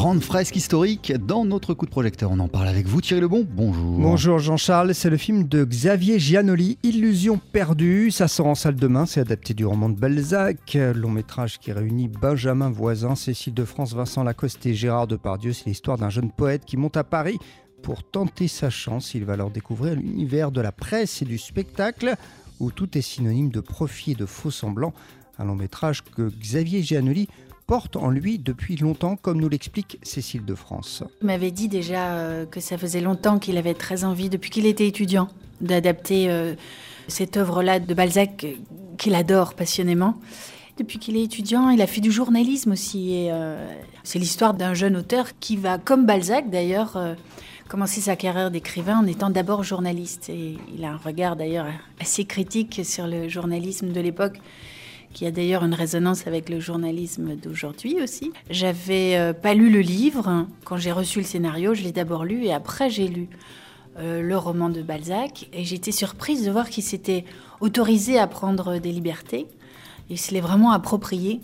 grande 0.00 0.22
fresque 0.22 0.56
historique 0.56 1.12
dans 1.12 1.44
notre 1.44 1.74
coup 1.74 1.84
de 1.84 1.90
projecteur. 1.90 2.30
On 2.32 2.38
en 2.38 2.48
parle 2.48 2.68
avec 2.68 2.86
vous, 2.86 3.02
Thierry 3.02 3.20
Lebon. 3.20 3.46
Bonjour. 3.46 3.98
Bonjour 3.98 4.38
Jean-Charles, 4.38 4.94
c'est 4.94 5.10
le 5.10 5.18
film 5.18 5.46
de 5.46 5.62
Xavier 5.62 6.18
Giannoli, 6.18 6.78
Illusion 6.82 7.38
perdue. 7.52 8.10
Ça 8.10 8.26
sort 8.26 8.46
en 8.46 8.54
salle 8.54 8.76
demain, 8.76 9.04
c'est 9.04 9.20
adapté 9.20 9.52
du 9.52 9.66
roman 9.66 9.90
de 9.90 10.00
Balzac, 10.00 10.78
long 10.94 11.10
métrage 11.10 11.58
qui 11.58 11.70
réunit 11.70 12.08
Benjamin 12.08 12.70
Voisin, 12.70 13.14
Cécile 13.14 13.52
de 13.52 13.62
France, 13.66 13.92
Vincent 13.92 14.24
Lacoste 14.24 14.64
et 14.64 14.72
Gérard 14.72 15.06
Depardieu. 15.06 15.52
C'est 15.52 15.66
l'histoire 15.66 15.98
d'un 15.98 16.08
jeune 16.08 16.30
poète 16.30 16.64
qui 16.64 16.78
monte 16.78 16.96
à 16.96 17.04
Paris 17.04 17.36
pour 17.82 18.02
tenter 18.02 18.48
sa 18.48 18.70
chance. 18.70 19.12
Il 19.12 19.26
va 19.26 19.34
alors 19.34 19.50
découvrir 19.50 19.96
l'univers 19.96 20.50
de 20.50 20.62
la 20.62 20.72
presse 20.72 21.20
et 21.20 21.26
du 21.26 21.36
spectacle 21.36 22.14
où 22.58 22.70
tout 22.70 22.96
est 22.96 23.02
synonyme 23.02 23.50
de 23.50 23.60
profit 23.60 24.12
et 24.12 24.14
de 24.14 24.24
faux 24.24 24.50
semblants. 24.50 24.94
Un 25.38 25.44
long 25.44 25.56
métrage 25.56 26.02
que 26.02 26.30
Xavier 26.40 26.82
Giannoli 26.82 27.28
porte 27.70 27.94
en 27.94 28.10
lui 28.10 28.40
depuis 28.40 28.74
longtemps, 28.74 29.14
comme 29.14 29.40
nous 29.40 29.48
l'explique 29.48 30.00
Cécile 30.02 30.44
de 30.44 30.56
France. 30.56 31.04
Il 31.20 31.28
m'avait 31.28 31.52
dit 31.52 31.68
déjà 31.68 32.14
euh, 32.14 32.44
que 32.44 32.58
ça 32.58 32.76
faisait 32.76 33.00
longtemps 33.00 33.38
qu'il 33.38 33.56
avait 33.58 33.74
très 33.74 34.02
envie, 34.02 34.28
depuis 34.28 34.50
qu'il 34.50 34.66
était 34.66 34.88
étudiant, 34.88 35.28
d'adapter 35.60 36.28
euh, 36.32 36.56
cette 37.06 37.36
œuvre-là 37.36 37.78
de 37.78 37.94
Balzac 37.94 38.42
euh, 38.42 38.54
qu'il 38.98 39.14
adore 39.14 39.54
passionnément. 39.54 40.16
Depuis 40.78 40.98
qu'il 40.98 41.16
est 41.16 41.22
étudiant, 41.22 41.70
il 41.70 41.80
a 41.80 41.86
fait 41.86 42.00
du 42.00 42.10
journalisme 42.10 42.72
aussi. 42.72 43.28
C'est 44.02 44.18
l'histoire 44.18 44.54
d'un 44.54 44.74
jeune 44.74 44.96
auteur 44.96 45.26
qui 45.38 45.56
va, 45.56 45.78
comme 45.78 46.06
Balzac 46.06 46.48
d'ailleurs, 46.50 46.98
commencer 47.68 48.00
sa 48.00 48.16
carrière 48.16 48.50
d'écrivain 48.50 48.98
en 48.98 49.06
étant 49.06 49.28
d'abord 49.28 49.62
journaliste. 49.62 50.30
Et 50.30 50.56
il 50.74 50.84
a 50.84 50.92
un 50.92 50.96
regard 50.96 51.36
d'ailleurs 51.36 51.66
assez 52.00 52.24
critique 52.24 52.80
sur 52.82 53.06
le 53.06 53.28
journalisme 53.28 53.92
de 53.92 54.00
l'époque 54.00 54.38
qui 55.12 55.26
a 55.26 55.30
d'ailleurs 55.30 55.64
une 55.64 55.74
résonance 55.74 56.26
avec 56.26 56.48
le 56.48 56.60
journalisme 56.60 57.34
d'aujourd'hui 57.36 58.00
aussi. 58.02 58.32
J'avais 58.48 59.16
euh, 59.16 59.32
pas 59.32 59.54
lu 59.54 59.70
le 59.70 59.80
livre. 59.80 60.46
Quand 60.64 60.76
j'ai 60.76 60.92
reçu 60.92 61.18
le 61.18 61.24
scénario, 61.24 61.74
je 61.74 61.82
l'ai 61.82 61.92
d'abord 61.92 62.24
lu 62.24 62.44
et 62.44 62.52
après 62.52 62.90
j'ai 62.90 63.08
lu 63.08 63.28
euh, 63.98 64.22
le 64.22 64.38
roman 64.38 64.68
de 64.68 64.82
Balzac. 64.82 65.48
Et 65.52 65.64
j'étais 65.64 65.92
surprise 65.92 66.44
de 66.44 66.50
voir 66.50 66.70
qu'il 66.70 66.84
s'était 66.84 67.24
autorisé 67.60 68.18
à 68.18 68.26
prendre 68.26 68.78
des 68.78 68.92
libertés. 68.92 69.46
Il 70.08 70.18
se 70.18 70.32
l'est 70.32 70.40
vraiment 70.40 70.72
approprié. 70.72 71.40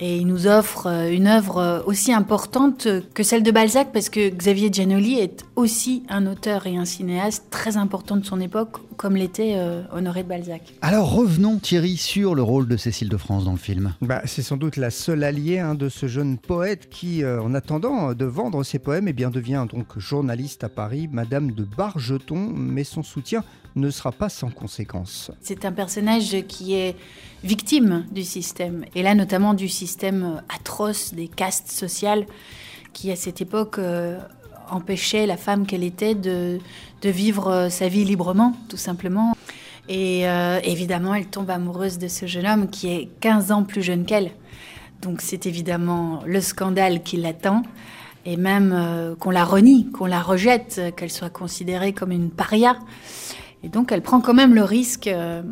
Et 0.00 0.18
il 0.18 0.26
nous 0.26 0.46
offre 0.46 0.86
euh, 0.86 1.10
une 1.10 1.26
œuvre 1.26 1.82
aussi 1.86 2.12
importante 2.12 2.86
que 3.14 3.22
celle 3.22 3.42
de 3.42 3.50
Balzac, 3.50 3.88
parce 3.92 4.08
que 4.08 4.28
Xavier 4.28 4.70
Giannoli 4.72 5.18
est 5.18 5.44
aussi 5.56 6.04
un 6.08 6.26
auteur 6.26 6.66
et 6.66 6.76
un 6.76 6.84
cinéaste 6.84 7.46
très 7.50 7.76
important 7.76 8.16
de 8.16 8.24
son 8.24 8.40
époque, 8.40 8.76
comme 8.96 9.16
l'était 9.16 9.54
euh, 9.56 9.82
Honoré 9.92 10.22
de 10.22 10.28
Balzac. 10.28 10.74
Alors 10.82 11.12
revenons 11.12 11.58
Thierry 11.58 11.96
sur 11.96 12.34
le 12.34 12.42
rôle 12.42 12.68
de 12.68 12.76
Cécile 12.76 13.08
de 13.08 13.16
France 13.16 13.44
dans 13.44 13.52
le 13.52 13.58
film. 13.58 13.94
Bah, 14.00 14.22
c'est 14.24 14.42
sans 14.42 14.56
doute 14.56 14.76
la 14.76 14.90
seule 14.90 15.24
alliée 15.24 15.58
hein, 15.58 15.74
de 15.74 15.88
ce 15.88 16.06
jeune 16.06 16.38
poète 16.38 16.88
qui, 16.88 17.24
euh, 17.24 17.42
en 17.42 17.54
attendant 17.54 18.14
de 18.14 18.24
vendre 18.24 18.62
ses 18.62 18.78
poèmes, 18.78 19.08
eh 19.08 19.12
bien, 19.12 19.30
devient 19.30 19.66
donc 19.68 19.98
journaliste 19.98 20.62
à 20.62 20.68
Paris, 20.68 21.08
Madame 21.10 21.50
de 21.52 21.64
Bargeton, 21.64 22.52
mais 22.54 22.84
son 22.84 23.02
soutien 23.02 23.42
ne 23.78 23.90
sera 23.90 24.12
pas 24.12 24.28
sans 24.28 24.50
conséquences. 24.50 25.30
C'est 25.40 25.64
un 25.64 25.72
personnage 25.72 26.36
qui 26.48 26.74
est 26.74 26.96
victime 27.44 28.04
du 28.10 28.24
système, 28.24 28.84
et 28.94 29.02
là 29.02 29.14
notamment 29.14 29.54
du 29.54 29.68
système 29.68 30.42
atroce 30.48 31.14
des 31.14 31.28
castes 31.28 31.70
sociales 31.70 32.26
qui 32.92 33.10
à 33.10 33.16
cette 33.16 33.40
époque 33.40 33.78
euh, 33.78 34.18
empêchait 34.70 35.26
la 35.26 35.36
femme 35.36 35.66
qu'elle 35.66 35.84
était 35.84 36.14
de, 36.14 36.58
vivre 37.04 37.68
sa 37.70 37.88
vie 37.88 38.04
librement, 38.04 38.54
tout 38.68 38.76
simplement. 38.76 39.36
Et 39.88 40.28
euh, 40.28 40.60
évidemment, 40.64 41.14
elle 41.14 41.26
tombe 41.26 41.48
amoureuse 41.50 41.98
de 41.98 42.08
ce 42.08 42.26
jeune 42.26 42.46
homme 42.46 42.68
qui 42.68 42.88
est 42.88 43.08
15 43.20 43.52
ans 43.52 43.62
plus 43.62 43.82
jeune 43.82 44.04
qu'elle. 44.04 44.32
Donc 45.00 45.20
c'est 45.20 45.46
évidemment 45.46 46.22
le 46.26 46.40
scandale 46.40 47.02
qui 47.02 47.16
l'attend. 47.16 47.62
Et 48.26 48.36
même 48.36 48.72
euh, 48.74 49.14
qu'on 49.14 49.30
la 49.30 49.44
renie, 49.44 49.90
qu'on 49.92 50.06
la 50.06 50.20
rejette, 50.20 50.92
qu'elle 50.96 51.10
soit 51.10 51.30
considérée 51.30 51.92
comme 51.92 52.12
une 52.12 52.30
paria. 52.30 52.76
Et 53.62 53.68
donc 53.68 53.92
elle 53.92 54.02
prend 54.02 54.20
quand 54.20 54.34
même 54.34 54.54
le 54.54 54.62
risque 54.62 55.08
euh, 55.08 55.42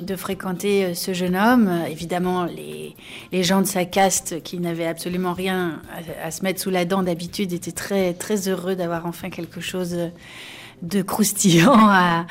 de 0.00 0.16
fréquenter 0.16 0.84
euh, 0.84 0.94
ce 0.94 1.12
jeune 1.12 1.36
homme. 1.36 1.70
Évidemment, 1.88 2.44
les, 2.44 2.96
les 3.30 3.42
gens 3.42 3.60
de 3.60 3.66
sa 3.66 3.84
caste 3.84 4.42
qui 4.42 4.58
n'avaient 4.58 4.86
absolument 4.86 5.32
rien 5.32 5.80
à, 6.22 6.30
se 6.30 6.42
mettre 6.42 6.60
sous 6.60 6.70
la 6.70 6.84
dent 6.84 7.02
d'habitude 7.02 7.52
étaient 7.52 7.72
très, 7.72 8.14
très 8.14 8.48
heureux 8.48 8.74
d'avoir 8.74 9.06
enfin 9.06 9.30
quelque 9.30 9.60
chose 9.60 9.96
de 10.82 11.02
croustillant 11.02 11.74
à, 11.76 12.26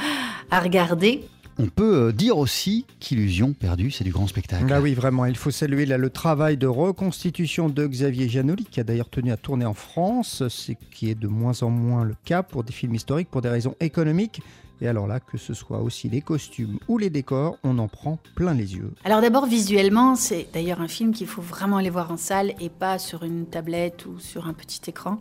à 0.50 0.59
regarder. 0.59 1.24
On 1.59 1.68
peut 1.68 2.08
euh, 2.08 2.12
dire 2.12 2.38
aussi 2.38 2.86
qu'Illusion 3.00 3.53
perdue, 3.53 3.91
c'est 3.91 4.03
du 4.03 4.12
grand 4.12 4.25
spectacle. 4.25 4.66
Ah 4.72 4.81
oui, 4.81 4.94
vraiment. 4.94 5.25
Il 5.25 5.36
faut 5.36 5.52
saluer 5.52 5.86
là, 5.86 5.97
le 5.97 6.09
travail 6.09 6.58
de 6.58 6.68
reconstitution 6.68 7.70
de 7.70 7.86
Xavier 7.86 8.30
Giannoli, 8.30 8.66
qui 8.66 8.80
a 8.80 8.84
d'ailleurs 8.84 9.09
tenu 9.09 9.31
à 9.31 9.38
tourner 9.38 9.66
en 9.66 9.74
France, 9.74 10.47
ce 10.47 10.72
qui 10.91 11.09
est 11.09 11.16
de 11.16 11.28
moins 11.28 11.62
en 11.62 11.70
moins 11.70 12.03
le 12.03 12.16
cas 12.25 12.41
pour 12.41 12.64
des 12.64 12.74
films 12.74 12.96
historiques, 12.96 13.30
pour 13.30 13.41
des 13.41 13.50
raisons 13.50 13.75
économiques. 13.80 14.41
Et 14.81 14.88
alors 14.88 15.06
là, 15.06 15.19
que 15.19 15.38
ce 15.38 15.53
soit 15.53 15.80
aussi 15.80 16.09
les 16.09 16.22
costumes 16.22 16.80
ou 16.88 16.97
les 16.97 17.12
décors, 17.12 17.58
on 17.64 17.78
en 17.78 17.88
prend 17.88 18.18
plein 18.36 18.56
les 18.56 18.75
yeux. 18.75 18.92
Alors 19.06 19.22
d'abord, 19.22 19.46
visuellement, 19.46 20.16
c'est 20.16 20.47
d'ailleurs 20.53 20.81
un 20.81 20.88
film 20.88 21.14
qu'il 21.14 21.28
faut 21.28 21.42
vraiment 21.42 21.78
aller 21.78 21.92
voir 21.92 22.12
en 22.12 22.18
salle 22.18 22.53
et 22.59 22.69
pas 22.69 22.97
sur 22.97 23.24
une 23.24 23.46
tablette 23.46 24.08
ou 24.08 24.20
sur 24.20 24.47
un 24.47 24.53
petit 24.53 24.81
écran. 24.88 25.20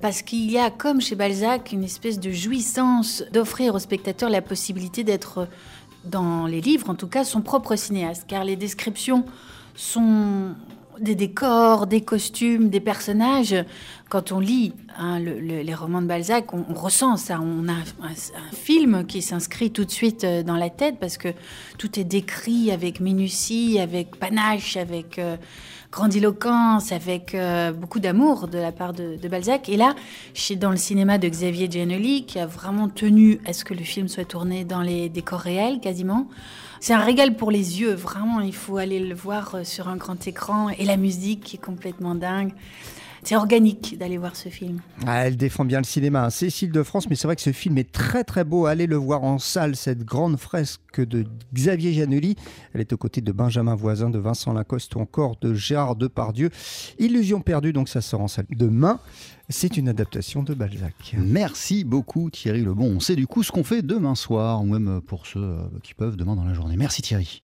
Parce 0.00 0.22
qu'il 0.22 0.50
y 0.50 0.58
a, 0.58 0.70
comme 0.70 1.00
chez 1.00 1.16
Balzac, 1.16 1.72
une 1.72 1.82
espèce 1.82 2.20
de 2.20 2.30
jouissance 2.30 3.24
d'offrir 3.32 3.74
au 3.74 3.80
spectateur 3.80 4.30
la 4.30 4.40
possibilité 4.40 5.02
d'être, 5.02 5.48
dans 6.04 6.46
les 6.46 6.60
livres 6.60 6.88
en 6.88 6.94
tout 6.94 7.08
cas, 7.08 7.24
son 7.24 7.40
propre 7.40 7.74
cinéaste. 7.74 8.24
Car 8.28 8.44
les 8.44 8.56
descriptions 8.56 9.24
sont 9.74 10.54
des 11.00 11.14
décors, 11.14 11.86
des 11.86 12.02
costumes, 12.02 12.68
des 12.68 12.80
personnages. 12.80 13.56
Quand 14.12 14.30
on 14.30 14.40
lit 14.40 14.74
hein, 14.98 15.18
les 15.18 15.74
romans 15.74 16.02
de 16.02 16.06
Balzac, 16.06 16.52
on, 16.52 16.74
ressent 16.74 17.16
ça. 17.16 17.40
On 17.40 17.66
a 17.66 17.72
un, 17.72 18.54
film 18.54 19.06
qui 19.06 19.22
s'inscrit 19.22 19.70
tout 19.70 19.86
de 19.86 19.90
suite 19.90 20.24
euh, 20.24 20.42
dans 20.42 20.56
la 20.56 20.68
tête 20.68 20.96
parce 21.00 21.16
que 21.16 21.28
tout 21.78 21.98
est 21.98 22.04
décrit 22.04 22.70
avec 22.72 23.00
minutie, 23.00 23.78
avec 23.80 24.16
panache, 24.16 24.76
avec 24.76 25.18
euh, 25.18 25.38
grandiloquence, 25.90 26.92
avec 26.92 27.34
euh, 27.34 27.72
beaucoup 27.72 28.00
d'amour 28.00 28.48
de 28.48 28.58
la 28.58 28.70
part 28.70 28.92
de, 28.92 29.16
Balzac. 29.28 29.70
Et 29.70 29.78
là, 29.78 29.94
je 30.34 30.52
dans 30.52 30.70
le 30.70 30.76
cinéma 30.76 31.16
de 31.16 31.26
Xavier 31.26 31.70
Giannoli 31.70 32.26
qui 32.26 32.38
a 32.38 32.44
vraiment 32.44 32.90
tenu 32.90 33.40
à 33.46 33.54
ce 33.54 33.64
que 33.64 33.72
le 33.72 33.82
film 33.82 34.08
soit 34.08 34.26
tourné 34.26 34.66
dans 34.66 34.82
les 34.82 35.08
décors 35.08 35.40
réels 35.40 35.80
quasiment. 35.80 36.28
C'est 36.80 36.92
un 36.94 37.00
régal 37.00 37.36
pour 37.36 37.50
les 37.50 37.80
yeux, 37.80 37.94
vraiment. 37.94 38.40
Il 38.40 38.54
faut 38.54 38.76
aller 38.76 38.98
le 38.98 39.14
voir 39.14 39.54
euh, 39.54 39.64
sur 39.64 39.88
un 39.88 39.96
grand 39.96 40.26
écran. 40.26 40.68
Et 40.70 40.84
la 40.84 40.96
musique 40.96 41.44
qui 41.44 41.56
est 41.56 41.64
complètement 41.64 42.14
dingue. 42.14 42.52
C'est 43.24 43.36
organique 43.36 43.96
d'aller 43.98 44.18
voir 44.18 44.34
ce 44.34 44.48
film. 44.48 44.80
Ah, 45.06 45.26
elle 45.26 45.36
défend 45.36 45.64
bien 45.64 45.78
le 45.78 45.84
cinéma, 45.84 46.24
hein. 46.24 46.30
Cécile 46.30 46.72
de 46.72 46.82
France, 46.82 47.08
mais 47.08 47.14
c'est 47.14 47.28
vrai 47.28 47.36
que 47.36 47.42
ce 47.42 47.52
film 47.52 47.78
est 47.78 47.92
très 47.92 48.24
très 48.24 48.42
beau. 48.42 48.66
Allez 48.66 48.88
le 48.88 48.96
voir 48.96 49.22
en 49.22 49.38
salle, 49.38 49.76
cette 49.76 50.04
grande 50.04 50.36
fresque 50.38 51.00
de 51.00 51.24
Xavier 51.54 51.92
Giannoli. 51.92 52.34
Elle 52.74 52.80
est 52.80 52.92
aux 52.92 52.96
côtés 52.96 53.20
de 53.20 53.30
Benjamin 53.30 53.76
Voisin, 53.76 54.10
de 54.10 54.18
Vincent 54.18 54.52
Lacoste 54.52 54.96
ou 54.96 55.00
encore 55.00 55.36
de 55.40 55.54
Gérard 55.54 55.94
Depardieu. 55.94 56.50
Illusion 56.98 57.40
perdue, 57.40 57.72
donc 57.72 57.88
ça 57.88 58.00
sort 58.00 58.22
en 58.22 58.28
salle 58.28 58.46
demain. 58.50 58.98
C'est 59.48 59.76
une 59.76 59.88
adaptation 59.88 60.42
de 60.42 60.54
Balzac. 60.54 61.14
Merci 61.16 61.84
beaucoup 61.84 62.28
Thierry 62.28 62.62
Lebon. 62.62 62.96
On 62.96 63.00
sait 63.00 63.16
du 63.16 63.28
coup 63.28 63.44
ce 63.44 63.52
qu'on 63.52 63.64
fait 63.64 63.82
demain 63.82 64.16
soir, 64.16 64.62
ou 64.62 64.66
même 64.66 65.00
pour 65.00 65.26
ceux 65.26 65.40
euh, 65.40 65.58
qui 65.84 65.94
peuvent 65.94 66.16
demain 66.16 66.34
dans 66.34 66.44
la 66.44 66.54
journée. 66.54 66.76
Merci 66.76 67.02
Thierry. 67.02 67.42